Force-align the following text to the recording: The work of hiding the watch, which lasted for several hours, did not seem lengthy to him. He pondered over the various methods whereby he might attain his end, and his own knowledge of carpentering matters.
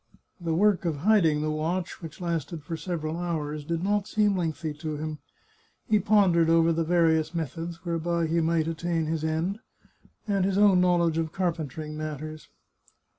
The 0.39 0.55
work 0.55 0.83
of 0.83 0.95
hiding 0.95 1.41
the 1.43 1.51
watch, 1.51 2.01
which 2.01 2.19
lasted 2.19 2.63
for 2.63 2.75
several 2.75 3.17
hours, 3.19 3.63
did 3.63 3.83
not 3.83 4.07
seem 4.07 4.35
lengthy 4.35 4.73
to 4.79 4.97
him. 4.97 5.19
He 5.87 5.99
pondered 5.99 6.49
over 6.49 6.73
the 6.73 6.83
various 6.83 7.35
methods 7.35 7.85
whereby 7.85 8.25
he 8.25 8.41
might 8.41 8.67
attain 8.67 9.05
his 9.05 9.23
end, 9.23 9.59
and 10.27 10.43
his 10.43 10.57
own 10.57 10.81
knowledge 10.81 11.19
of 11.19 11.31
carpentering 11.31 11.95
matters. 11.95 12.49